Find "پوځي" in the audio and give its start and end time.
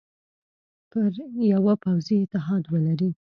1.83-2.15